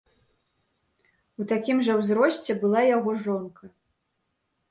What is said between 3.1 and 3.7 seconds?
жонка.